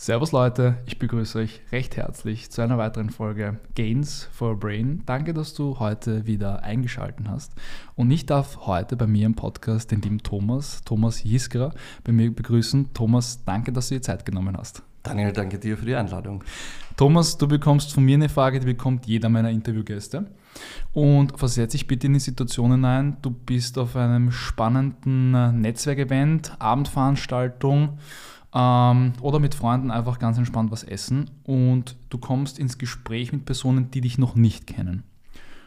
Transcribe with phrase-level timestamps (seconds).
[0.00, 5.02] Servus Leute, ich begrüße euch recht herzlich zu einer weiteren Folge Gains for Brain.
[5.04, 7.52] Danke, dass du heute wieder eingeschaltet hast.
[7.94, 11.74] Und ich darf heute bei mir im Podcast den lieben Thomas, Thomas Jiskra,
[12.04, 12.94] bei mir begrüßen.
[12.94, 14.82] Thomas, danke, dass du dir Zeit genommen hast.
[15.02, 16.44] Daniel, danke dir für die Einladung.
[16.96, 20.26] Thomas, du bekommst von mir eine Frage, die bekommt jeder meiner Interviewgäste.
[20.92, 27.98] Und versetze dich bitte in die Situation hinein, du bist auf einem spannenden Netzwerkevent, Abendveranstaltung,
[28.54, 33.44] ähm, oder mit Freunden einfach ganz entspannt was essen und du kommst ins Gespräch mit
[33.44, 35.04] Personen, die dich noch nicht kennen.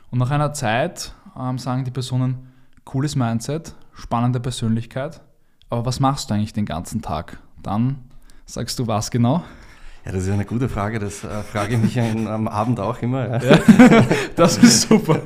[0.10, 2.48] Und nach einer Zeit ähm, sagen die Personen,
[2.84, 5.22] cooles Mindset, spannende Persönlichkeit,
[5.70, 7.38] aber was machst du eigentlich den ganzen Tag?
[7.62, 8.00] Dann
[8.52, 9.44] sagst du was genau?
[10.06, 11.00] Ja, das ist eine gute Frage.
[11.00, 13.42] Das äh, frage ich mich am Abend auch immer.
[13.44, 13.56] Ja.
[13.56, 13.60] Ja,
[14.36, 15.22] das ist super.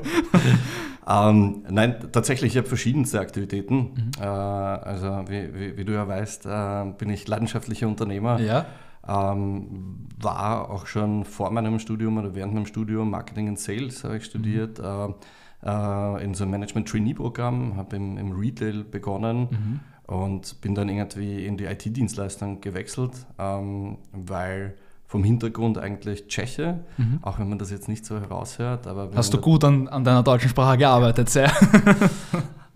[1.07, 3.75] Ähm, nein, tatsächlich, ich habe verschiedenste Aktivitäten.
[3.75, 4.11] Mhm.
[4.19, 8.39] Äh, also wie, wie, wie, du ja weißt, äh, bin ich leidenschaftlicher Unternehmer.
[8.39, 8.65] Ja.
[9.07, 14.17] Ähm, war auch schon vor meinem Studium oder während meinem Studium Marketing and Sales habe
[14.17, 14.79] ich studiert.
[14.79, 15.15] Mhm.
[15.63, 19.47] Äh, in so einem Management-Trainee-Programm, habe im, im, Retail begonnen.
[19.49, 19.79] Mhm.
[20.07, 24.75] Und bin dann irgendwie in die IT-Dienstleistung gewechselt, ähm, weil
[25.07, 27.19] vom Hintergrund eigentlich Tscheche, mhm.
[27.21, 28.85] auch wenn man das jetzt nicht so heraushört.
[28.87, 31.51] Aber Hast du gut an, an deiner deutschen Sprache gearbeitet, sehr.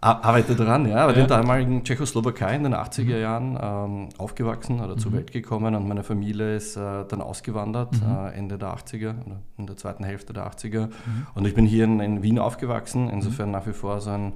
[0.01, 0.97] Arbeite daran, ja.
[1.03, 1.21] Aber ja.
[1.21, 3.21] in der damaligen Tschechoslowakei in den 80er mhm.
[3.21, 4.99] Jahren ähm, aufgewachsen oder mhm.
[4.99, 8.27] zur Welt gekommen und meine Familie ist äh, dann ausgewandert, mhm.
[8.27, 10.85] äh, Ende der 80er oder in der zweiten Hälfte der 80er.
[10.85, 11.27] Mhm.
[11.33, 13.53] Und ich bin hier in, in Wien aufgewachsen, insofern mhm.
[13.53, 14.33] nach wie vor so einen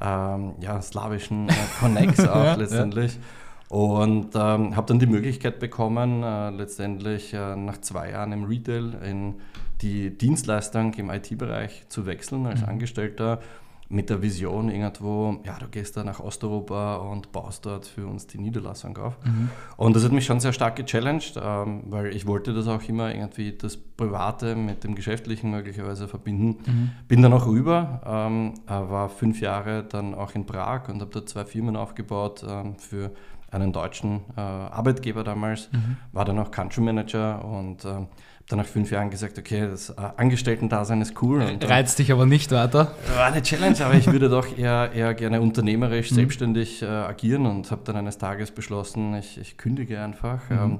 [0.00, 3.14] ähm, ja, slawischen äh, Connex auch ja, letztendlich.
[3.14, 3.20] Ja.
[3.68, 8.94] Und ähm, habe dann die Möglichkeit bekommen, äh, letztendlich äh, nach zwei Jahren im Retail
[9.02, 9.34] in
[9.82, 12.68] die Dienstleistung im IT-Bereich zu wechseln als mhm.
[12.68, 13.40] Angestellter
[13.88, 18.26] mit der Vision irgendwo, ja, du gehst da nach Osteuropa und baust dort für uns
[18.26, 19.16] die Niederlassung auf.
[19.24, 19.50] Mhm.
[19.76, 23.14] Und das hat mich schon sehr stark gechallenged, ähm, weil ich wollte das auch immer
[23.14, 26.58] irgendwie das Private mit dem Geschäftlichen möglicherweise verbinden.
[26.66, 26.90] Mhm.
[27.06, 31.24] Bin dann auch rüber, ähm, war fünf Jahre dann auch in Prag und habe da
[31.24, 33.12] zwei Firmen aufgebaut ähm, für
[33.50, 35.96] einen deutschen äh, Arbeitgeber damals, mhm.
[36.12, 38.06] war dann auch Country Manager und äh,
[38.48, 41.42] dann nach fünf Jahren gesagt, okay, das äh, Angestellten-Dasein ist cool.
[41.42, 42.92] Und, Reizt dich aber nicht weiter?
[43.16, 46.14] War eine Challenge, aber ich würde doch eher, eher gerne unternehmerisch, mhm.
[46.16, 50.48] selbstständig äh, agieren und habe dann eines Tages beschlossen, ich, ich kündige einfach.
[50.48, 50.58] Mhm.
[50.58, 50.78] Ähm,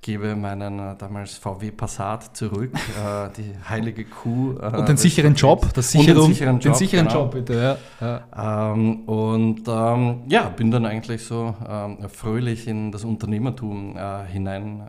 [0.00, 4.56] gebe meinen äh, damals VW Passat zurück, äh, die heilige Kuh.
[4.60, 7.20] Äh, und den sicheren Job, das Sicherung, den sicheren Job, den sicheren genau.
[7.22, 8.22] Job bitte, ja.
[8.36, 8.72] ja.
[8.72, 14.82] Ähm, und ähm, ja, bin dann eigentlich so ähm, fröhlich in das Unternehmertum äh, hinein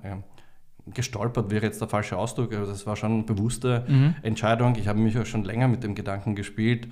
[0.94, 4.16] gestolpert wäre jetzt der falsche Ausdruck, aber das war schon eine bewusste mhm.
[4.22, 4.75] Entscheidung.
[4.75, 6.88] Ich habe mich auch schon länger mit dem Gedanken gespielt.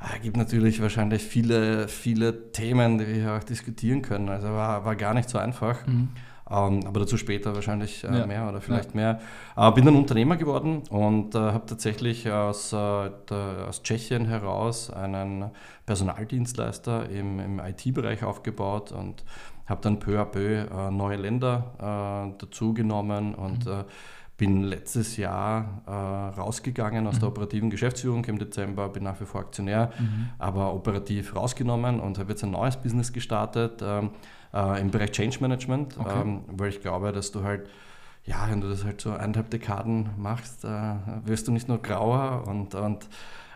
[0.00, 4.28] Es ah, gibt natürlich wahrscheinlich viele, viele Themen, die wir auch diskutieren können.
[4.28, 5.84] Also war, war gar nicht so einfach.
[5.86, 6.10] Mhm.
[6.50, 8.26] Ähm, aber dazu später wahrscheinlich äh, ja.
[8.26, 8.96] mehr oder vielleicht ja.
[8.96, 9.20] mehr.
[9.56, 14.90] Äh, bin dann Unternehmer geworden und äh, habe tatsächlich aus, äh, der, aus Tschechien heraus
[14.90, 15.50] einen
[15.84, 19.24] Personaldienstleister im, im IT-Bereich aufgebaut und
[19.68, 23.84] habe dann peu à peu äh, neue Länder äh, dazugenommen und mhm.
[24.36, 25.82] bin letztes Jahr
[26.36, 27.20] rausgegangen aus mhm.
[27.20, 30.30] der operativen Geschäftsführung im Dezember, bin nach wie vor Aktionär, mhm.
[30.38, 33.82] aber operativ rausgenommen und habe jetzt ein neues Business gestartet.
[33.82, 34.10] Ähm,
[34.52, 36.20] äh, im Bereich Change Management, okay.
[36.20, 37.68] ähm, weil ich glaube, dass du halt,
[38.24, 42.44] ja, wenn du das halt so eineinhalb Dekaden machst, äh, wirst du nicht nur grauer
[42.46, 43.08] und, und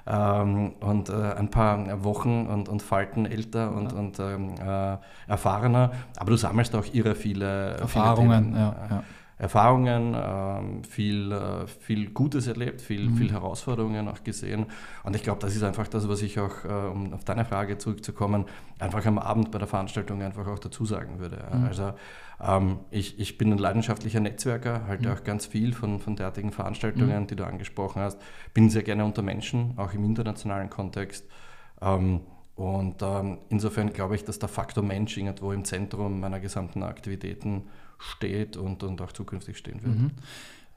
[0.07, 3.99] ähm, und äh, ein paar Wochen und, und Falten älter und, ja.
[3.99, 4.97] und ähm, äh,
[5.31, 8.53] erfahrener, aber du sammelst auch irre viele Erfahrungen.
[8.53, 9.03] Viele ja, ja.
[9.39, 13.17] Erfahrungen, ähm, viel, äh, viel Gutes erlebt, viel, mhm.
[13.17, 14.67] viel Herausforderungen auch gesehen.
[15.03, 17.79] Und ich glaube, das ist einfach das, was ich auch, äh, um auf deine Frage
[17.79, 18.45] zurückzukommen,
[18.79, 21.39] einfach am Abend bei der Veranstaltung einfach auch dazu sagen würde.
[21.53, 21.65] Mhm.
[21.65, 21.93] Also
[22.41, 25.15] ähm, ich, ich bin ein leidenschaftlicher Netzwerker, halte mhm.
[25.15, 27.27] auch ganz viel von, von derartigen Veranstaltungen, mhm.
[27.27, 28.21] die du angesprochen hast.
[28.55, 31.27] Bin sehr gerne unter Menschen, auch im internationalen Kontext.
[31.81, 32.21] Ähm,
[32.63, 37.65] und ähm, insofern glaube ich, dass der Faktor Mensch irgendwo im Zentrum meiner gesamten Aktivitäten
[37.99, 39.99] steht und, und auch zukünftig stehen wird.
[39.99, 40.11] Mhm.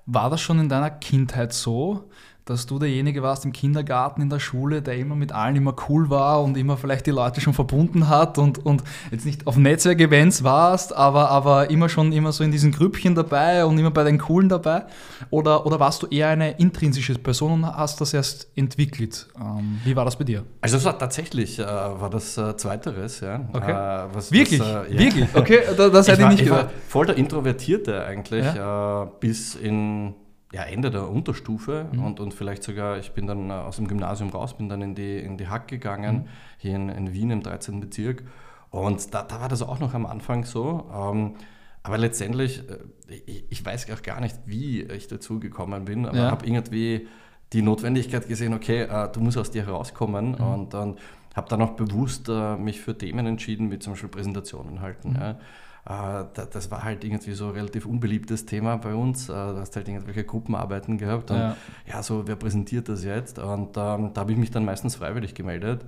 [0.07, 2.09] War das schon in deiner Kindheit so,
[2.45, 6.11] dass du derjenige warst im Kindergarten, in der Schule, der immer mit allen immer cool
[6.11, 10.43] war und immer vielleicht die Leute schon verbunden hat und, und jetzt nicht auf Netzwerkevents
[10.43, 14.19] warst, aber, aber immer schon immer so in diesen Grüppchen dabei und immer bei den
[14.19, 14.83] Coolen dabei?
[15.31, 19.27] Oder, oder warst du eher eine intrinsische Person und hast das erst entwickelt?
[19.39, 20.43] Ähm, wie war das bei dir?
[20.61, 23.41] Also war tatsächlich äh, war das äh, Zweiteres, ja.
[23.53, 23.71] Okay.
[23.71, 24.59] Äh, was, Wirklich?
[24.59, 24.99] Was, äh, ja.
[24.99, 25.27] Wirklich?
[25.33, 29.03] Okay, das, hätte ich, nicht ich war voll der Introvertierte eigentlich, ja?
[29.03, 30.13] Äh, bis in
[30.55, 32.05] ja, Ende der Unterstufe mhm.
[32.05, 35.19] und, und vielleicht sogar, ich bin dann aus dem Gymnasium raus, bin dann in die,
[35.19, 36.27] in die Hack gegangen, mhm.
[36.59, 37.81] hier in, in Wien im 13.
[37.81, 38.23] Bezirk.
[38.69, 40.89] Und da, da war das auch noch am Anfang so.
[40.93, 41.33] Ähm,
[41.83, 42.63] aber letztendlich,
[43.25, 46.31] ich, ich, weiß auch gar nicht, wie ich dazu gekommen bin, aber ja.
[46.31, 47.05] habe irgendwie
[47.51, 50.53] die Notwendigkeit gesehen, okay, äh, du musst aus dir herauskommen mhm.
[50.53, 50.99] und, und
[51.35, 55.09] habe dann auch bewusst äh, mich für Themen entschieden, wie zum Beispiel Präsentationen halten.
[55.09, 55.15] Mhm.
[55.15, 55.39] Ja.
[55.87, 59.29] Äh, das war halt irgendwie so ein relativ unbeliebtes Thema bei uns.
[59.29, 63.39] Äh, du hast halt irgendwelche Gruppenarbeiten gehabt und ja, ja so, wer präsentiert das jetzt?
[63.39, 65.85] Und ähm, da habe ich mich dann meistens freiwillig gemeldet.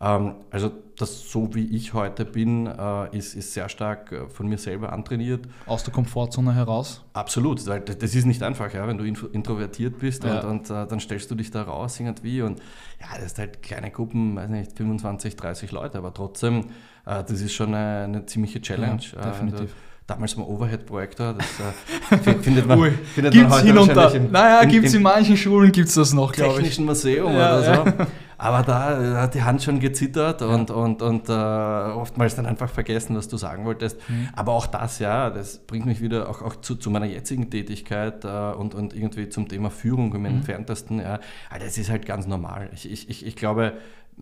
[0.00, 4.48] Ähm, also das so wie ich heute bin, äh, ist, ist sehr stark äh, von
[4.48, 5.46] mir selber antrainiert.
[5.66, 7.02] Aus der Komfortzone heraus?
[7.12, 10.40] Absolut, weil das ist nicht einfach, ja, wenn du introvertiert bist ja.
[10.40, 12.60] und, und uh, dann stellst du dich da raus irgendwie und
[13.00, 16.66] ja, das sind halt kleine Gruppen, weiß nicht, 25, 30 Leute, aber trotzdem,
[17.04, 19.02] das ist schon eine, eine ziemliche Challenge.
[19.14, 19.74] Ja, definitiv.
[20.06, 21.34] Damals mal Overhead-Projektor.
[21.34, 24.08] Das äh, findet man, findet gibt's man heute hin und da.
[24.10, 26.56] Im, naja, gibt es in manchen Schulen gibt's das noch, glaube ich.
[26.58, 28.06] Technischen Museum ja, oder so.
[28.38, 30.46] Aber da hat die Hand schon gezittert ja.
[30.48, 33.98] und, und, und äh, oftmals dann einfach vergessen, was du sagen wolltest.
[34.08, 34.28] Mhm.
[34.34, 38.24] Aber auch das, ja, das bringt mich wieder auch, auch zu, zu meiner jetzigen Tätigkeit
[38.24, 40.26] äh, und, und irgendwie zum Thema Führung im mhm.
[40.26, 41.00] entferntesten.
[41.00, 41.20] Ja.
[41.58, 42.70] das ist halt ganz normal.
[42.74, 43.74] Ich, ich, ich, ich glaube,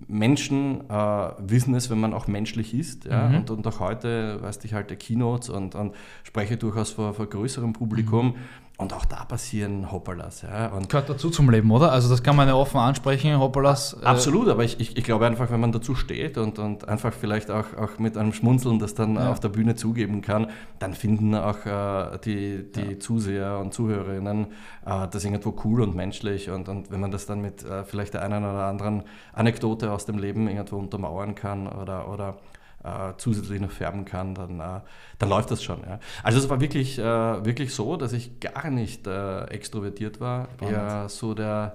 [0.09, 0.95] Menschen äh,
[1.39, 3.05] wissen es, wenn man auch menschlich ist.
[3.05, 3.29] Ja?
[3.29, 3.37] Mhm.
[3.37, 5.95] Und, und auch heute, weißt ich halte Keynotes und, und
[6.25, 8.29] spreche durchaus vor, vor größerem Publikum.
[8.29, 8.35] Mhm.
[8.83, 10.43] Und auch da passieren Hoppalas.
[10.43, 10.69] Ja.
[10.69, 11.93] Und Gehört dazu zum Leben, oder?
[11.93, 13.97] Also das kann man ja offen ansprechen, Hoppalas.
[14.03, 17.13] Äh Absolut, aber ich, ich, ich, glaube einfach, wenn man dazu steht und, und einfach
[17.13, 19.31] vielleicht auch, auch mit einem Schmunzeln das dann ja.
[19.31, 20.49] auf der Bühne zugeben kann,
[20.79, 22.99] dann finden auch äh, die, die ja.
[22.99, 24.47] Zuseher und Zuhörerinnen
[24.85, 26.51] äh, das irgendwo cool und menschlich.
[26.51, 30.07] Und, und wenn man das dann mit äh, vielleicht der einen oder anderen Anekdote aus
[30.07, 32.37] dem Leben irgendwo untermauern kann oder, oder
[32.85, 34.81] äh, zusätzlich noch färben kann, dann, äh,
[35.19, 35.81] dann läuft das schon.
[35.83, 35.99] Ja.
[36.23, 40.75] Also es war wirklich, äh, wirklich so, dass ich gar nicht äh, extrovertiert war, Spannend.
[40.75, 41.75] eher so der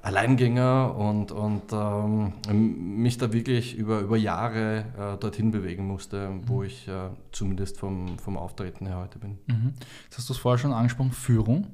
[0.00, 6.60] Alleingänger und, und ähm, mich da wirklich über, über Jahre äh, dorthin bewegen musste, wo
[6.60, 6.66] mhm.
[6.66, 9.38] ich äh, zumindest vom, vom Auftreten her heute bin.
[9.46, 9.74] Mhm.
[10.04, 11.66] Jetzt hast du es vorher schon angesprochen, Führung.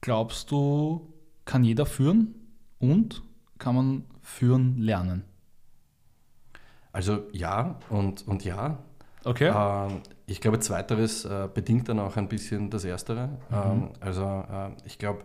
[0.00, 1.12] Glaubst du,
[1.44, 2.34] kann jeder führen
[2.78, 3.22] und
[3.58, 5.24] kann man führen lernen?
[6.98, 8.76] Also ja und, und ja.
[9.22, 9.52] Okay.
[9.54, 13.28] Ähm, ich glaube, zweiteres äh, bedingt dann auch ein bisschen das Erstere.
[13.50, 13.56] Mhm.
[13.56, 15.22] Ähm, also äh, ich glaube,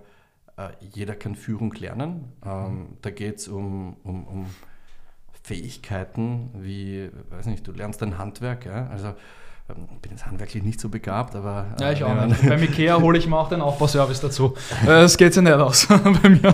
[0.55, 2.31] äh, jeder kann Führung lernen.
[2.45, 2.87] Ähm, mhm.
[3.01, 4.45] Da geht es um, um, um
[5.41, 8.67] Fähigkeiten, wie, weiß nicht, du lernst ein Handwerk.
[8.67, 8.85] Ja?
[8.91, 9.15] Also
[9.69, 11.68] ich bin jetzt handwerklich nicht so begabt, aber.
[11.80, 12.48] Ja, ich äh, auch nicht.
[12.48, 14.56] Beim Ikea hole ich mir auch den Aufbauservice dazu.
[14.86, 15.88] Das geht ja nicht aus
[16.21, 16.54] bei mir.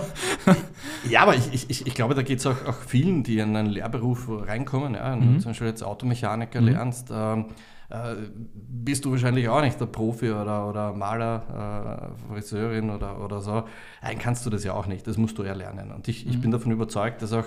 [1.08, 3.68] Ja, aber ich, ich, ich glaube, da geht es auch, auch vielen, die in einen
[3.68, 4.94] Lehrberuf reinkommen.
[4.94, 5.34] Ja, wenn mhm.
[5.34, 6.68] du zum Beispiel jetzt Automechaniker mhm.
[6.68, 7.46] lernst, ähm,
[7.88, 8.14] äh,
[8.52, 13.64] bist du wahrscheinlich auch nicht der Profi oder, oder Maler, äh, Friseurin oder, oder so.
[14.02, 15.06] Nein, kannst du das ja auch nicht.
[15.08, 15.90] Das musst du ja lernen.
[15.90, 16.30] Und ich, mhm.
[16.30, 17.46] ich bin davon überzeugt, dass auch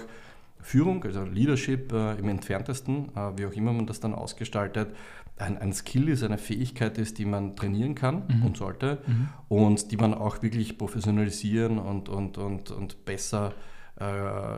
[0.60, 4.96] Führung, also Leadership äh, im entferntesten, äh, wie auch immer man das dann ausgestaltet,
[5.38, 8.46] ein, ein, Skill ist, eine Fähigkeit ist, die man trainieren kann mhm.
[8.46, 9.30] und sollte mhm.
[9.48, 13.54] und die man auch wirklich professionalisieren und, und, und, und besser,
[13.96, 14.58] äh,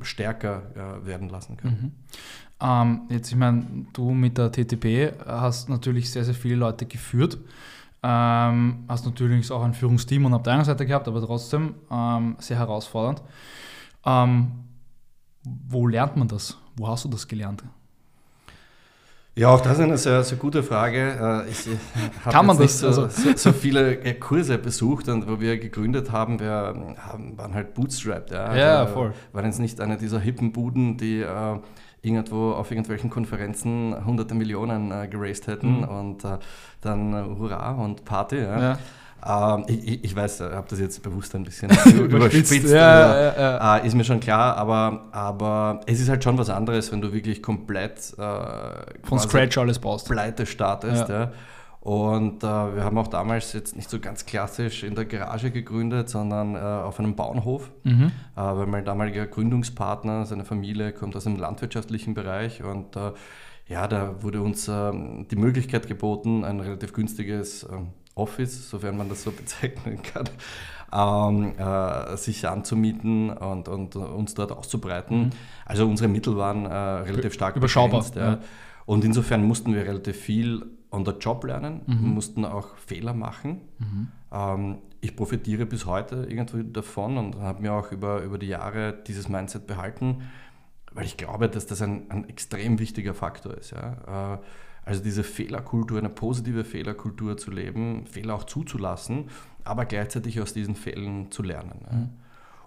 [0.00, 1.70] stärker äh, werden lassen kann.
[1.70, 1.92] Mhm.
[2.60, 7.38] Ähm, jetzt, ich meine, du mit der TTP hast natürlich sehr, sehr viele Leute geführt.
[8.02, 13.22] Ähm, hast natürlich auch ein Führungsteam und Abteilungsseite gehabt, aber trotzdem ähm, sehr herausfordernd.
[14.04, 14.50] Ähm,
[15.44, 16.58] wo lernt man das?
[16.76, 17.62] Wo hast du das gelernt?
[19.34, 21.44] Ja, auch das ist eine sehr, sehr gute Frage.
[21.46, 21.76] Äh, ich äh,
[22.26, 23.08] habe nicht so, also?
[23.08, 28.30] so, viele äh, Kurse besucht und wo wir gegründet haben, wir haben, waren halt bootstrapped.
[28.30, 29.14] Ja, ja also, voll.
[29.32, 31.58] Waren jetzt nicht eine dieser hippen Buden, die äh,
[32.02, 35.84] irgendwo auf irgendwelchen Konferenzen hunderte Millionen äh, geraced hätten mhm.
[35.84, 36.38] und äh,
[36.82, 38.36] dann Hurra und Party.
[38.36, 38.60] Ja.
[38.60, 38.78] ja.
[39.24, 42.52] Ähm, ich, ich, weiß, ich habe das jetzt bewusst ein bisschen überspitzt.
[42.64, 43.76] Ja, ja, ja.
[43.76, 47.12] Äh, ist mir schon klar, aber, aber es ist halt schon was anderes, wenn du
[47.12, 50.08] wirklich komplett äh, von Scratch alles baust.
[50.08, 51.10] Pleite startest.
[51.82, 56.08] Und äh, wir haben auch damals jetzt nicht so ganz klassisch in der Garage gegründet,
[56.08, 58.12] sondern äh, auf einem Bauernhof, mhm.
[58.36, 63.10] äh, weil mein damaliger Gründungspartner, seine Familie kommt aus dem landwirtschaftlichen Bereich und äh,
[63.66, 69.08] ja, da wurde uns ähm, die Möglichkeit geboten, ein relativ günstiges ähm, Office, sofern man
[69.08, 70.28] das so bezeichnen kann,
[70.92, 75.18] ähm, äh, sich anzumieten und, und uns dort auszubreiten.
[75.18, 75.30] Mhm.
[75.64, 78.02] Also unsere Mittel waren äh, relativ stark überschaubar.
[78.02, 78.32] Begrenzt, ja.
[78.32, 78.38] Ja.
[78.84, 82.14] Und insofern mussten wir relativ viel on the job lernen, mhm.
[82.14, 83.62] mussten auch Fehler machen.
[83.78, 84.08] Mhm.
[84.30, 88.92] Ähm, ich profitiere bis heute irgendwie davon und habe mir auch über, über die Jahre
[89.06, 90.22] dieses Mindset behalten,
[90.92, 93.72] weil ich glaube, dass das ein, ein extrem wichtiger Faktor ist.
[93.72, 94.34] Ja.
[94.34, 94.38] Äh,
[94.84, 99.28] also diese Fehlerkultur, eine positive Fehlerkultur zu leben, Fehler auch zuzulassen
[99.64, 101.80] aber gleichzeitig aus diesen Fällen zu lernen.
[101.90, 102.08] Mhm.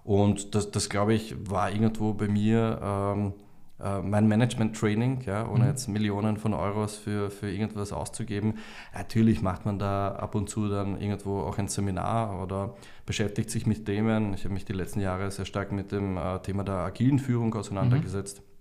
[0.03, 3.33] Und das, das glaube ich, war irgendwo bei mir ähm,
[3.79, 5.69] äh, mein Management-Training, ja, ohne mhm.
[5.69, 8.59] jetzt Millionen von Euros für, für irgendwas auszugeben.
[8.93, 13.65] Natürlich macht man da ab und zu dann irgendwo auch ein Seminar oder beschäftigt sich
[13.65, 14.33] mit Themen.
[14.35, 17.53] Ich habe mich die letzten Jahre sehr stark mit dem äh, Thema der agilen Führung
[17.55, 18.41] auseinandergesetzt.
[18.41, 18.54] Mhm.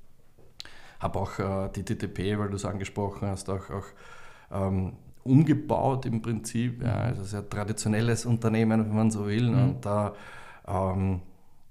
[1.00, 3.86] Habe auch äh, die TTP, weil du es angesprochen hast, auch, auch
[4.52, 6.82] ähm, umgebaut im Prinzip.
[6.82, 9.50] Ja, also sehr traditionelles Unternehmen, wenn man so will.
[9.50, 9.62] Mhm.
[9.62, 10.14] Und da
[10.66, 11.20] ähm,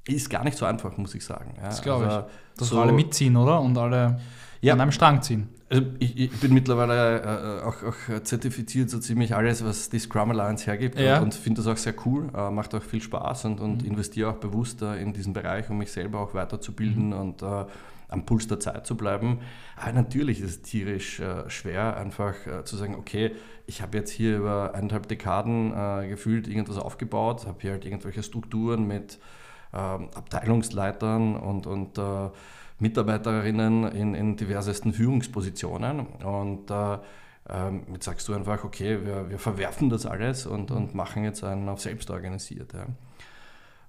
[0.06, 1.53] ist gar nicht so einfach, muss ich sagen.
[1.58, 2.25] Ja, das glaube also, ich.
[2.58, 3.62] Dass so, alle mitziehen, oder?
[3.62, 4.20] Und alle
[4.62, 5.50] ja, an einem Strang ziehen.
[5.70, 10.32] Also ich, ich, bin mittlerweile äh, auch, auch, zertifiziert, so ziemlich alles, was die Scrum
[10.32, 11.18] Alliance hergibt ja.
[11.18, 13.89] und, und finde das auch sehr cool, äh, macht auch viel Spaß und, und mhm.
[13.89, 17.13] investiere auch bewusster in diesen Bereich, um mich selber auch weiterzubilden mhm.
[17.13, 17.65] und äh,
[18.13, 19.39] am Puls der Zeit zu bleiben.
[19.75, 23.32] Aber natürlich ist es tierisch äh, schwer, einfach äh, zu sagen, okay,
[23.65, 28.24] ich habe jetzt hier über eineinhalb Dekaden äh, gefühlt irgendwas aufgebaut, habe hier halt irgendwelche
[28.24, 29.20] Strukturen mit
[29.74, 32.29] ähm, Abteilungsleitern und, und äh,
[32.79, 36.01] Mitarbeiterinnen in, in diversesten Führungspositionen.
[36.01, 36.98] Und äh,
[37.50, 41.43] ähm, jetzt sagst du einfach, okay, wir, wir verwerfen das alles und, und machen jetzt
[41.43, 42.74] einen auf selbst organisiert.
[42.74, 42.86] Ja.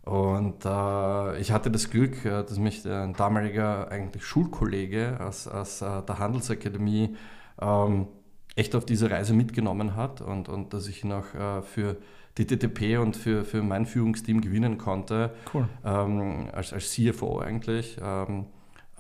[0.05, 5.81] Und äh, ich hatte das Glück, äh, dass mich ein damaliger eigentlich Schulkollege aus, aus
[5.81, 7.17] äh, der Handelsakademie
[7.61, 8.09] ähm,
[8.55, 11.97] echt auf diese Reise mitgenommen hat und, und dass ich ihn auch äh, für
[12.37, 15.35] die TTP und für, für mein Führungsteam gewinnen konnte.
[15.53, 15.69] Cool.
[15.85, 17.97] Ähm, als, als CFO eigentlich.
[18.03, 18.47] Ähm,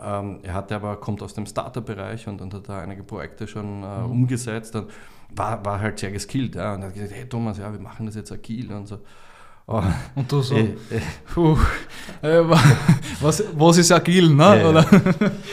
[0.01, 3.83] ähm, er hatte aber, kommt aus dem Startup-Bereich und, und hat da einige Projekte schon
[3.83, 4.11] äh, mhm.
[4.11, 4.91] umgesetzt und
[5.31, 6.55] war, war halt sehr geskillt.
[6.55, 8.99] Ja, und er hat gesagt, hey Thomas, ja, wir machen das jetzt agil und so.
[9.67, 9.83] Oh.
[10.15, 10.75] Und du so, äh.
[11.33, 11.57] Puh,
[12.21, 12.41] äh,
[13.21, 14.61] was, was ist agil, ne?
[14.61, 14.87] Ja, Oder?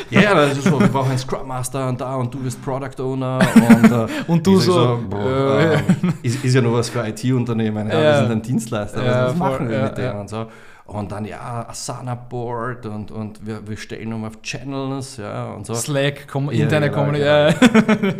[0.09, 0.21] ja.
[0.21, 3.39] ja also so, wir brauchen einen Scrum Master und da und du bist Product Owner
[3.55, 5.79] und, äh, und du so, so boah, äh,
[6.23, 9.69] ist, ist, ja nur was für IT-Unternehmen, ja, wir sind ein Dienstleister, was, was machen
[9.69, 10.47] wir mit denen und so.
[10.93, 15.65] Und dann ja, Asana Board und, und wir, wir stellen um auf Channels, ja und
[15.65, 15.73] so.
[15.73, 17.21] Slack, kom interne ja, Kommunikation.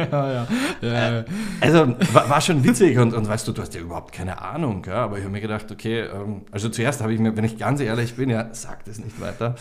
[0.12, 0.48] Ja.
[0.82, 1.26] ja, ja, äh,
[1.60, 4.86] Also war, war, schon witzig und, und weißt du, du hast ja überhaupt keine Ahnung,
[4.88, 7.58] ja, aber ich habe mir gedacht, okay, ähm, also zuerst habe ich mir, wenn ich
[7.58, 9.56] ganz ehrlich bin, ja, sag das nicht weiter.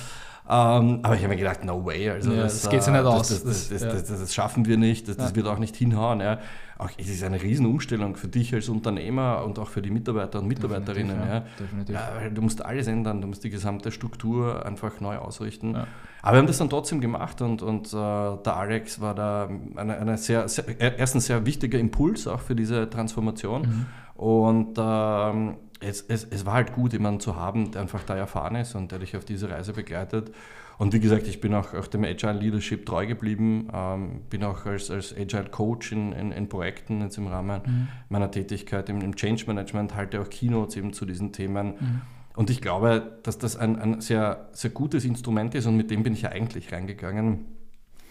[0.53, 2.11] Ähm, aber ich habe mir gedacht, no way.
[2.11, 3.29] Also ja, das, das geht ja nicht aus.
[3.29, 4.17] Das, das, das, ja.
[4.17, 5.37] das, schaffen wir nicht, das, ja.
[5.37, 6.19] wird auch nicht hinhauen.
[6.21, 6.41] Ja.
[6.77, 10.49] Auch, es ist eine Riesenumstellung für dich als Unternehmer und auch für die Mitarbeiter und
[10.49, 11.17] Mitarbeiterinnen.
[11.57, 12.35] Definitiv, Definitiv.
[12.35, 15.77] du musst alles ändern, du musst die gesamte Struktur einfach neu ausrichten.
[16.23, 19.99] Aber wir haben das dann trotzdem gemacht und, und äh, der Alex war da eine,
[19.99, 20.65] eine sehr, sehr,
[20.99, 23.63] erstens sehr wichtiger Impuls auch für diese Transformation.
[23.63, 23.87] Mhm.
[24.21, 28.57] Und ähm, es, es, es war halt gut, jemanden zu haben, der einfach da erfahren
[28.57, 30.33] ist und der dich auf diese Reise begleitet.
[30.79, 34.65] Und wie gesagt, ich bin auch, auch dem Agile Leadership treu geblieben, ähm, bin auch
[34.65, 37.89] als, als Agile Coach in, in, in Projekten jetzt im Rahmen mhm.
[38.09, 41.75] meiner Tätigkeit im, im, Change Management, halte auch Keynotes eben zu diesen Themen.
[41.79, 42.01] Mhm.
[42.35, 46.03] Und ich glaube, dass das ein, ein sehr, sehr gutes Instrument ist und mit dem
[46.03, 47.45] bin ich ja eigentlich reingegangen.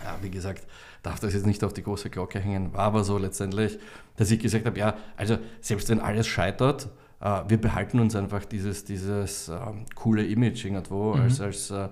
[0.03, 0.67] Ja, wie gesagt,
[1.01, 3.79] darf das jetzt nicht auf die große Glocke hängen, war aber so letztendlich,
[4.15, 8.85] dass ich gesagt habe, ja, also selbst wenn alles scheitert, wir behalten uns einfach dieses,
[8.85, 9.59] dieses äh,
[9.95, 11.21] coole Image irgendwo mhm.
[11.21, 11.89] als, als äh,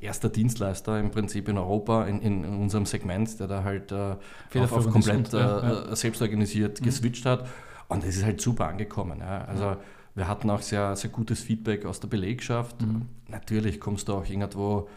[0.00, 4.16] erster Dienstleister im Prinzip in Europa, in, in unserem Segment, der da halt äh,
[4.58, 5.96] auf, auf, komplett ja, ja.
[5.96, 6.84] selbstorganisiert mhm.
[6.84, 7.46] geswitcht hat.
[7.88, 9.20] Und es ist halt super angekommen.
[9.20, 9.44] Ja.
[9.44, 9.76] Also
[10.14, 12.80] wir hatten auch sehr, sehr gutes Feedback aus der Belegschaft.
[12.80, 13.08] Mhm.
[13.28, 14.88] Natürlich kommst du auch irgendwo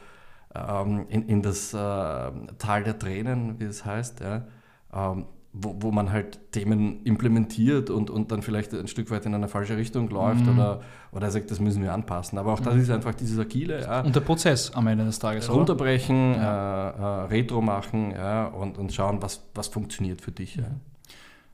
[0.55, 4.21] ähm, in, in das äh, Tal der Tränen, wie es heißt.
[4.21, 4.45] Ja.
[4.93, 5.25] Ähm,
[5.59, 9.47] wo, wo man halt Themen implementiert und, und dann vielleicht ein Stück weit in eine
[9.47, 10.53] falsche Richtung läuft mhm.
[10.53, 12.37] oder, oder sagt, das müssen wir anpassen.
[12.37, 12.81] Aber auch das mhm.
[12.81, 13.81] ist einfach dieses Agile.
[13.81, 14.01] Ja.
[14.01, 15.49] Und der Prozess am Ende des Tages.
[15.51, 16.89] Runterbrechen, ja.
[16.89, 20.55] äh, äh, Retro machen ja, und, und schauen, was, was funktioniert für dich.
[20.55, 20.63] Ja.
[20.63, 20.81] Mhm.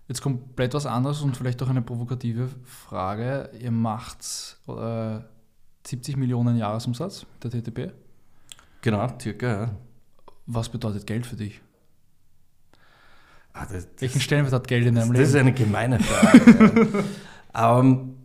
[0.08, 3.50] Jetzt komplett was anderes und vielleicht auch eine provokative Frage.
[3.60, 5.20] Ihr macht äh,
[5.88, 7.94] 70 Millionen Jahresumsatz der TTP?
[8.82, 9.72] Genau, circa.
[10.46, 11.62] Was bedeutet Geld für dich?
[13.54, 15.24] Ah, das, Welchen Stellenwert hat Geld in deinem Leben?
[15.24, 17.04] Das ist eine gemeine Frage.
[17.54, 18.18] um, ähm,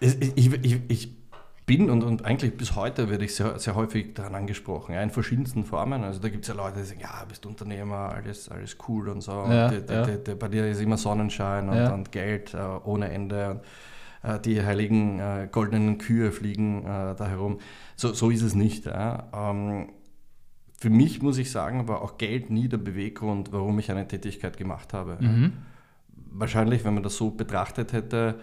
[0.00, 1.24] ich, ich, ich,
[1.66, 5.08] bin und, und eigentlich bis heute werde ich sehr, sehr häufig daran angesprochen, ja, in
[5.08, 6.04] verschiedensten Formen.
[6.04, 9.22] Also da gibt es ja Leute, die sagen, ja, bist Unternehmer, alles, alles cool und
[9.22, 9.32] so.
[9.32, 10.02] Ja, und die, ja.
[10.02, 13.52] die, die, bei dir ist immer Sonnenschein und, und Geld äh, ohne Ende.
[13.52, 13.60] Und,
[14.24, 17.58] äh, die heiligen äh, goldenen Kühe fliegen äh, da herum.
[17.94, 18.86] So, so ist es nicht.
[18.86, 19.90] Ähm,
[20.78, 24.56] für mich muss ich sagen, war auch Geld nie der Beweggrund, warum ich eine Tätigkeit
[24.56, 25.18] gemacht habe.
[25.20, 25.52] Mhm.
[26.30, 28.40] Wahrscheinlich, wenn man das so betrachtet hätte,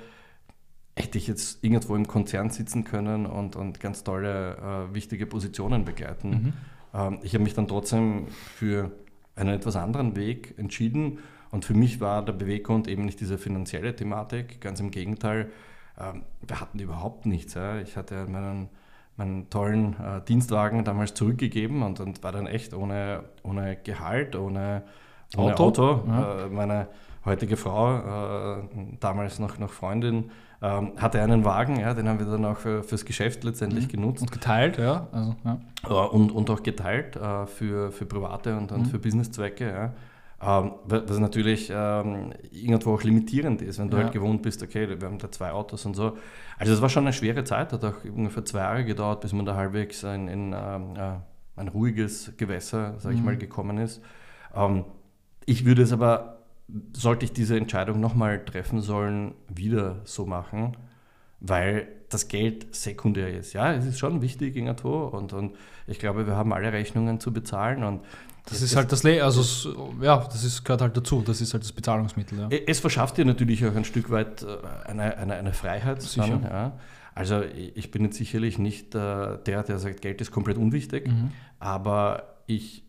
[0.95, 4.57] hätte ich jetzt irgendwo im Konzern sitzen können und, und ganz tolle,
[4.91, 6.29] äh, wichtige Positionen begleiten.
[6.29, 6.53] Mhm.
[6.93, 8.91] Ähm, ich habe mich dann trotzdem für
[9.35, 11.19] einen etwas anderen Weg entschieden
[11.51, 15.51] Und für mich war der Beweggrund eben nicht diese finanzielle Thematik, ganz im Gegenteil.
[16.00, 17.53] Ähm, wir hatten überhaupt nichts.
[17.53, 17.79] Ja.
[17.79, 18.69] Ich hatte meinen,
[19.22, 24.84] meinen tollen äh, Dienstwagen damals zurückgegeben und, und war dann echt ohne, ohne Gehalt, ohne,
[25.38, 25.63] ohne Auto.
[25.63, 26.04] Auto.
[26.08, 26.46] Ja.
[26.46, 26.88] Äh, meine
[27.24, 28.63] heutige Frau, äh,
[29.00, 30.32] damals noch, noch Freundin,
[30.63, 33.92] ähm, hatte einen Wagen, ja, den haben wir dann auch für, fürs Geschäft letztendlich mhm.
[33.92, 34.22] genutzt.
[34.22, 35.08] Und geteilt, ja.
[35.12, 36.04] Also, ja.
[36.06, 38.86] Und, und auch geteilt äh, für, für private und, und mhm.
[38.86, 39.68] für Businesszwecke.
[39.70, 39.94] Ja.
[40.43, 44.03] Ähm, was natürlich ähm, irgendwo auch limitierend ist, wenn du ja.
[44.03, 46.17] halt gewohnt bist, okay, wir haben da zwei Autos und so.
[46.57, 49.45] Also es war schon eine schwere Zeit, hat auch ungefähr zwei Jahre gedauert, bis man
[49.45, 51.17] da halbwegs in, in ähm, äh,
[51.57, 53.25] ein ruhiges Gewässer, sage ich mhm.
[53.27, 54.01] mal, gekommen ist.
[54.55, 54.86] Ähm,
[55.45, 56.41] ich würde es aber
[56.93, 60.77] sollte ich diese Entscheidung nochmal treffen sollen, wieder so machen,
[61.39, 63.53] weil das Geld sekundär ist.
[63.53, 65.55] Ja, es ist schon wichtig irgendwo und, und
[65.88, 68.01] ich glaube, wir haben alle Rechnungen zu bezahlen und
[68.45, 71.63] das ist halt das, Le also ja, das ist, gehört halt dazu, das ist halt
[71.63, 72.39] das Bezahlungsmittel.
[72.39, 72.50] Ja.
[72.50, 74.57] Es verschafft dir natürlich auch ein Stück weit äh,
[74.88, 76.01] eine, eine, eine Freiheit.
[76.01, 76.27] Sicher.
[76.27, 76.79] Dann, ja.
[77.13, 81.31] Also ich bin jetzt sicherlich nicht äh, der, der sagt, Geld ist komplett unwichtig, mhm.
[81.60, 82.83] aber ich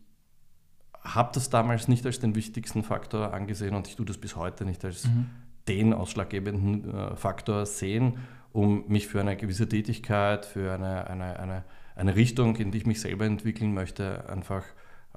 [1.01, 4.63] habe das damals nicht als den wichtigsten Faktor angesehen und ich tue das bis heute
[4.63, 5.29] nicht als mhm.
[5.67, 8.19] den ausschlaggebenden äh, Faktor sehen,
[8.53, 11.63] um mich für eine gewisse Tätigkeit, für eine, eine, eine,
[11.95, 14.63] eine Richtung, in die ich mich selber entwickeln möchte, einfach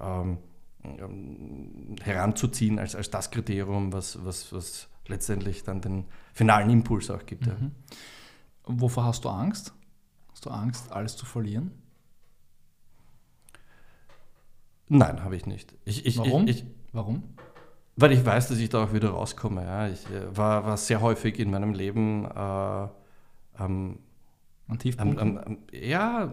[0.00, 0.38] ähm,
[0.84, 7.24] ähm, heranzuziehen als, als das Kriterium, was, was, was letztendlich dann den finalen Impuls auch
[7.26, 7.46] gibt.
[7.46, 7.72] Mhm.
[7.90, 7.96] Ja.
[8.66, 9.72] Wovor hast du Angst?
[10.32, 11.70] Hast du Angst, alles zu verlieren?
[14.88, 15.74] Nein, habe ich nicht.
[15.84, 16.46] Ich, ich, Warum?
[16.46, 17.22] Ich, Warum?
[17.96, 19.64] Weil ich weiß, dass ich da auch wieder rauskomme.
[19.64, 19.88] Ja.
[19.88, 22.88] Ich äh, war, war sehr häufig in meinem Leben äh,
[23.58, 23.98] ähm,
[24.68, 25.58] An Tiefpunkten?
[25.72, 26.30] ja,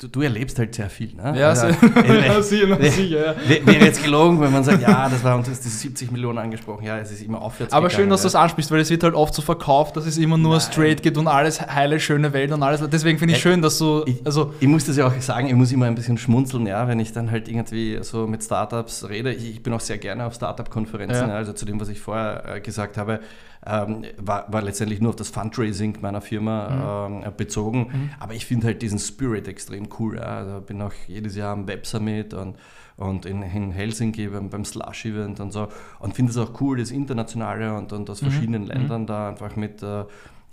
[0.00, 1.14] du, du, erlebst halt sehr viel.
[1.14, 1.38] Ne?
[1.38, 3.34] Ja, also, äh, sicher, sicher.
[3.36, 3.66] Ja.
[3.66, 6.98] Wäre jetzt gelogen, wenn man sagt, ja, das war uns diese 70 Millionen angesprochen, ja,
[6.98, 7.72] es ist immer aufwärts.
[7.72, 8.28] Aber gegangen, schön, dass ja.
[8.28, 10.60] du das ansprichst, weil es wird halt oft so verkauft, dass es immer nur Nein.
[10.60, 12.82] straight geht und alles heile, schöne Welt und alles.
[12.88, 14.04] Deswegen finde ich schön, dass du.
[14.06, 16.88] Ich, also ich muss das ja auch sagen, ich muss immer ein bisschen schmunzeln, ja,
[16.88, 19.32] wenn ich dann halt irgendwie so mit Startups rede.
[19.32, 21.34] Ich, ich bin auch sehr gerne auf Startup-Konferenzen, ja.
[21.34, 23.20] also zu dem, was ich vorher äh, gesagt habe
[23.66, 27.22] ähm, war, war, letztendlich nur auf das Fundraising meiner Firma mhm.
[27.24, 27.78] ähm, bezogen.
[27.78, 28.10] Mhm.
[28.18, 30.16] Aber ich finde halt diesen Spirit extrem cool.
[30.16, 30.22] Ja.
[30.22, 32.56] Also bin auch jedes Jahr am Web Summit und,
[32.96, 35.68] und in, in Helsinki beim, beim Slush Event und so.
[35.98, 38.30] Und finde es auch cool, das Internationale und, und aus mhm.
[38.30, 38.68] verschiedenen mhm.
[38.68, 40.04] Ländern da einfach mit, äh,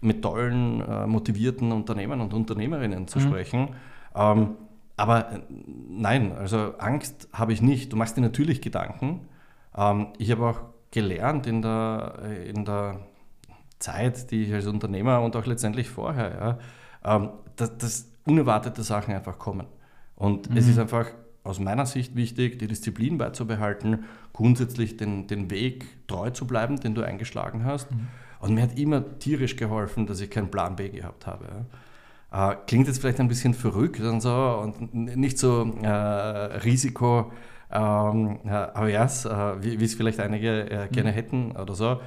[0.01, 3.23] mit tollen, äh, motivierten Unternehmern und Unternehmerinnen zu mhm.
[3.23, 3.69] sprechen.
[4.15, 4.55] Ähm,
[4.97, 5.39] aber äh,
[5.89, 7.93] nein, also Angst habe ich nicht.
[7.93, 9.21] Du machst dir natürlich Gedanken.
[9.77, 10.59] Ähm, ich habe auch
[10.97, 13.01] gelernt in der, äh, in der
[13.77, 16.59] Zeit, die ich als Unternehmer und auch letztendlich vorher,
[17.03, 19.67] ja, ähm, dass, dass, unerwartete Sachen einfach kommen.
[20.17, 20.57] Und mhm.
[20.57, 21.07] es ist einfach
[21.45, 26.93] aus meiner Sicht wichtig, die Disziplin beizubehalten, grundsätzlich den, den Weg treu zu bleiben, den
[26.93, 27.89] du eingeschlagen hast.
[27.89, 28.07] Mhm.
[28.41, 31.45] Und mir hat immer tierisch geholfen, dass ich keinen Plan B gehabt habe.
[32.33, 32.51] Ja.
[32.51, 37.31] Äh, klingt jetzt vielleicht ein bisschen verrückt und so und nicht so äh, Risiko
[37.71, 41.15] ähm, avers, äh, wie es vielleicht einige äh, gerne mhm.
[41.15, 41.99] hätten oder so.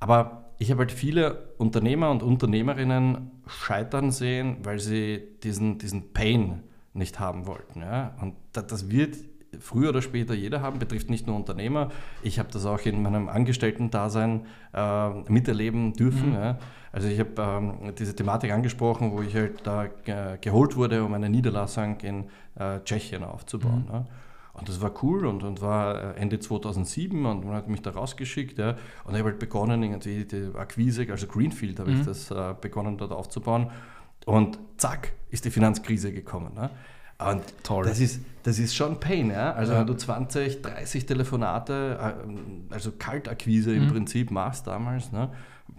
[0.00, 6.62] Aber ich habe halt viele Unternehmer und Unternehmerinnen scheitern sehen, weil sie diesen, diesen Pain
[6.94, 7.80] nicht haben wollten.
[7.80, 8.14] Ja?
[8.20, 9.16] Und das, das wird
[9.60, 11.90] früher oder später jeder haben, betrifft nicht nur Unternehmer.
[12.22, 16.30] Ich habe das auch in meinem Angestellten-Dasein äh, miterleben dürfen.
[16.30, 16.34] Mhm.
[16.34, 16.58] Ja.
[16.92, 21.14] Also ich habe ähm, diese Thematik angesprochen, wo ich halt da ge geholt wurde, um
[21.14, 22.24] eine Niederlassung in
[22.56, 23.84] äh, Tschechien aufzubauen.
[23.88, 23.92] Mhm.
[23.92, 24.06] Ja.
[24.58, 27.90] Und das war cool und, und war äh, Ende 2007 und man hat mich da
[27.90, 28.58] rausgeschickt.
[28.58, 28.76] Ja.
[29.04, 32.00] Und ich habe halt begonnen, irgendwie die Akquise, also Greenfield habe mhm.
[32.00, 33.70] ich das äh, begonnen dort aufzubauen.
[34.26, 36.54] Und zack, ist die Finanzkrise gekommen.
[36.54, 36.70] Ne?
[37.18, 37.84] Und Toll.
[37.84, 39.30] Das ist, das ist schon Pain.
[39.30, 39.52] Ja?
[39.52, 39.80] Also ja.
[39.80, 43.82] wenn du 20, 30 Telefonate, äh, also Kaltakquise mhm.
[43.82, 45.30] im Prinzip machst damals, ne?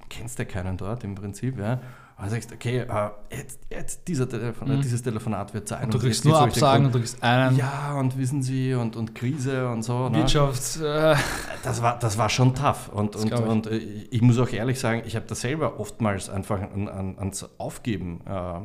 [0.10, 1.80] kennst ja keinen dort im Prinzip, ja?
[2.22, 4.82] Und sagst okay, uh, jetzt, jetzt dieser Telefon, mhm.
[4.82, 5.86] dieses Telefonat wird sein.
[5.86, 7.56] Und du kriegst nur Absagen und du kriegst einen.
[7.56, 10.10] Ja, und wissen Sie, und, und Krise und so.
[10.10, 10.18] Ne?
[10.18, 10.82] Wirtschafts...
[10.82, 11.16] Äh.
[11.64, 12.90] Das, war, das war schon tough.
[12.90, 13.40] Und, und, ich.
[13.40, 17.48] und ich muss auch ehrlich sagen, ich habe da selber oftmals einfach an, an, ans
[17.58, 18.62] Aufgeben äh, äh,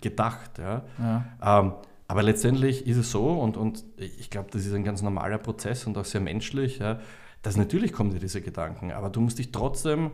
[0.00, 0.58] gedacht.
[0.58, 0.82] Ja.
[0.98, 1.60] ja.
[1.60, 1.72] Ähm,
[2.06, 5.86] aber letztendlich ist es so, und, und ich glaube, das ist ein ganz normaler Prozess
[5.86, 7.00] und auch sehr menschlich, ja,
[7.42, 10.10] dass natürlich kommen dir diese Gedanken, aber du musst dich trotzdem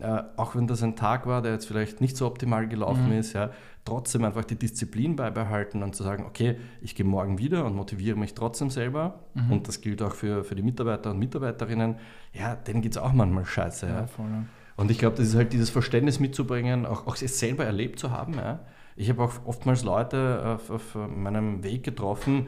[0.00, 3.18] äh, auch wenn das ein Tag war, der jetzt vielleicht nicht so optimal gelaufen mhm.
[3.18, 3.50] ist, ja,
[3.84, 8.16] trotzdem einfach die Disziplin beibehalten und zu sagen, okay, ich gehe morgen wieder und motiviere
[8.16, 9.20] mich trotzdem selber.
[9.34, 9.52] Mhm.
[9.52, 11.96] Und das gilt auch für, für die Mitarbeiter und Mitarbeiterinnen.
[12.32, 13.86] Ja, denen geht es auch manchmal scheiße.
[13.86, 14.06] Ja, ja.
[14.06, 14.44] Voll, ja.
[14.76, 18.12] Und ich glaube, das ist halt dieses Verständnis mitzubringen, auch, auch es selber erlebt zu
[18.12, 18.34] haben.
[18.34, 18.60] Ja.
[18.94, 22.46] Ich habe auch oftmals Leute auf, auf meinem Weg getroffen,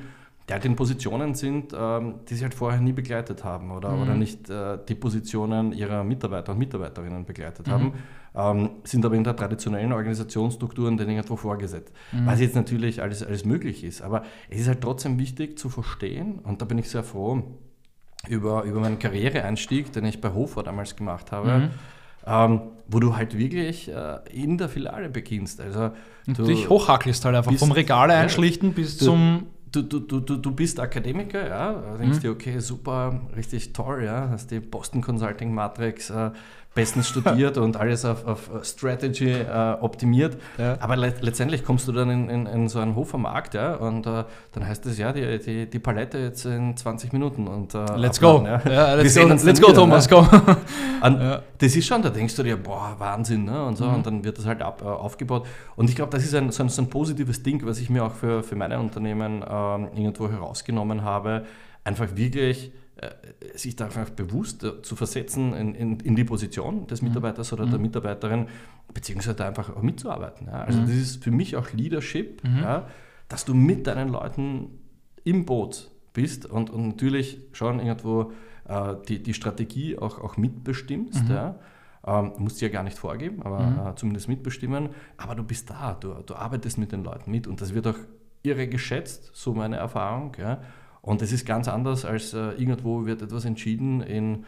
[0.51, 4.03] die halt in Positionen sind, ähm, die sie halt vorher nie begleitet haben oder, mhm.
[4.03, 7.71] oder nicht äh, die Positionen ihrer Mitarbeiter und Mitarbeiterinnen begleitet mhm.
[7.71, 7.93] haben,
[8.35, 11.95] ähm, sind aber in der traditionellen Organisationsstrukturen denen irgendwo vorgesetzt.
[12.11, 12.27] Mhm.
[12.27, 16.41] Was jetzt natürlich alles, alles möglich ist, aber es ist halt trotzdem wichtig zu verstehen
[16.41, 17.45] und da bin ich sehr froh
[18.27, 21.59] über, über meinen Karriereeinstieg, den ich bei Hofer damals gemacht habe.
[21.59, 21.71] Mhm.
[22.27, 25.59] Ähm, wo du halt wirklich äh, in der Filiale beginnst.
[25.61, 25.93] Also
[26.27, 30.37] du dich hochhackelst halt einfach, vom Regal einschlichten ja, bis du, zum du, du, du,
[30.37, 32.21] du bist Akademiker, ja, denkst mhm.
[32.21, 36.31] dir, okay, super, richtig toll, ja, hast die Boston Consulting Matrix äh,
[36.75, 40.37] bestens studiert und alles auf, auf Strategy äh, optimiert.
[40.59, 40.77] Ja.
[40.81, 44.25] Aber le letztendlich kommst du dann in, in, in so einen Hofermarkt, ja, und äh,
[44.53, 47.49] dann heißt es ja, die, die, die Palette jetzt in 20 Minuten.
[47.49, 48.45] Und, äh, let's go.
[48.45, 48.61] Ja.
[48.71, 50.17] ja let's go, let's go Thomas, ne?
[51.03, 51.43] ja.
[51.59, 53.65] Das ist schon, da denkst du dir, boah, Wahnsinn, ne?
[53.65, 53.95] und so, mhm.
[53.97, 55.47] und dann wird das halt ab, äh, aufgebaut.
[55.77, 58.05] Und ich glaube, das ist ein, so, ein, so ein positives Ding, was ich mir
[58.05, 61.45] auch für, für meine Unternehmen ähm, irgendwo herausgenommen habe,
[61.85, 62.73] einfach wirklich
[63.55, 67.09] sich da einfach bewusst äh, zu versetzen in, in, in die Position des mhm.
[67.09, 67.71] Mitarbeiters oder mhm.
[67.71, 68.49] der Mitarbeiterin,
[68.93, 70.47] beziehungsweise einfach auch mitzuarbeiten.
[70.47, 70.63] Ja.
[70.63, 70.87] Also mhm.
[70.87, 72.59] das ist für mich auch Leadership, mhm.
[72.59, 72.89] ja,
[73.29, 74.79] dass du mit deinen Leuten
[75.25, 78.33] im Boot bist und, und natürlich schon irgendwo
[78.69, 81.25] äh, die, die Strategie auch, auch mitbestimmst.
[81.25, 81.31] Mhm.
[81.31, 81.55] Ja.
[82.07, 83.87] Ähm, musst du ja gar nicht vorgeben, aber mhm.
[83.87, 84.91] äh, zumindest mitbestimmen.
[85.17, 87.99] Aber du bist da, du, du arbeitest mit den Leuten mit und das wird auch
[88.43, 90.35] irre geschätzt, so meine Erfahrung.
[90.39, 90.63] Ja.
[91.03, 94.45] Und das ist ganz anders, als äh, irgendwo wird etwas entschieden in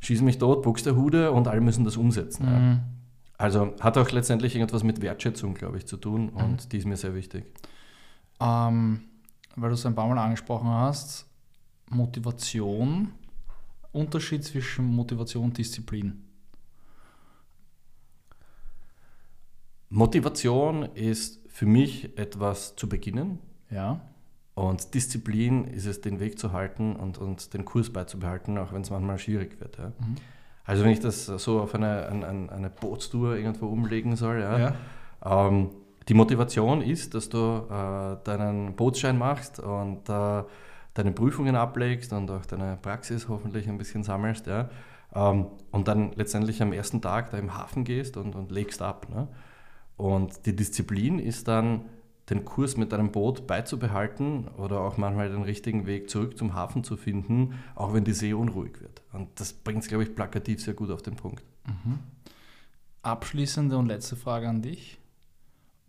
[0.00, 2.46] Schieß mich tot, Buxterhude und alle müssen das umsetzen.
[2.46, 2.72] Mhm.
[2.72, 2.80] Ja.
[3.38, 6.68] Also hat auch letztendlich irgendwas mit Wertschätzung, glaube ich, zu tun und mhm.
[6.70, 7.44] die ist mir sehr wichtig.
[8.40, 9.02] Ähm,
[9.56, 11.26] weil du es ein paar Mal angesprochen hast,
[11.90, 13.12] Motivation,
[13.92, 16.24] Unterschied zwischen Motivation und Disziplin.
[19.88, 23.38] Motivation ist für mich etwas zu beginnen.
[23.70, 24.00] Ja.
[24.54, 28.82] Und Disziplin ist es, den Weg zu halten und, und den Kurs beizubehalten, auch wenn
[28.82, 29.78] es manchmal schwierig wird.
[29.78, 29.86] Ja.
[29.86, 30.16] Mhm.
[30.64, 34.74] Also wenn ich das so auf eine, eine, eine Bootstour irgendwo umlegen soll, ja, ja.
[35.24, 35.70] Ähm,
[36.08, 40.42] die Motivation ist, dass du äh, deinen Bootsschein machst und äh,
[40.94, 44.68] deine Prüfungen ablegst und auch deine Praxis hoffentlich ein bisschen sammelst, ja,
[45.14, 49.06] ähm, und dann letztendlich am ersten Tag da im Hafen gehst und, und legst ab.
[49.10, 49.28] Ne?
[49.96, 51.82] Und die Disziplin ist dann
[52.30, 56.84] den Kurs mit deinem Boot beizubehalten oder auch manchmal den richtigen Weg zurück zum Hafen
[56.84, 59.02] zu finden, auch wenn die See unruhig wird.
[59.12, 61.42] Und das bringt es, glaube ich, plakativ sehr gut auf den Punkt.
[61.66, 61.98] Mhm.
[63.02, 64.98] Abschließende und letzte Frage an dich.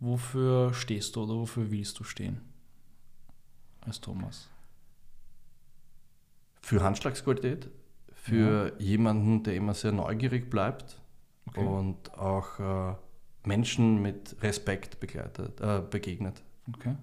[0.00, 2.40] Wofür stehst du oder wofür willst du stehen
[3.80, 4.48] als Thomas?
[6.60, 7.70] Für Handschlagsqualität,
[8.12, 8.84] für ja.
[8.84, 11.00] jemanden, der immer sehr neugierig bleibt
[11.46, 11.64] okay.
[11.64, 12.94] und auch äh,
[13.46, 16.42] Menschen mit Respekt begleitet, äh, begegnet.
[16.74, 16.94] Okay.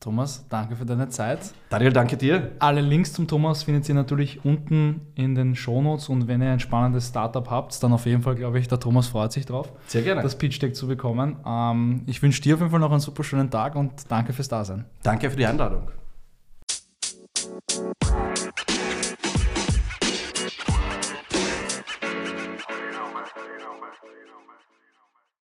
[0.00, 1.52] Thomas, danke für deine Zeit.
[1.68, 2.52] Daniel, danke dir.
[2.58, 6.58] Alle Links zum Thomas findet ihr natürlich unten in den Shownotes und wenn ihr ein
[6.60, 10.00] spannendes Startup habt, dann auf jeden Fall, glaube ich, der Thomas freut sich drauf, Sehr
[10.00, 10.22] gerne.
[10.22, 11.36] das Pitch Deck zu bekommen.
[11.44, 14.48] Ähm, ich wünsche dir auf jeden Fall noch einen super schönen Tag und danke fürs
[14.48, 14.86] Dasein.
[15.02, 15.82] Danke für die Einladung.